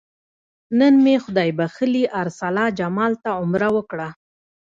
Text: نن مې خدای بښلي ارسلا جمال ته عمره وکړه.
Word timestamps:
نن 0.79 0.93
مې 1.03 1.15
خدای 1.23 1.49
بښلي 1.57 2.03
ارسلا 2.21 2.65
جمال 2.79 3.13
ته 3.23 3.29
عمره 3.41 3.69
وکړه. 3.75 4.07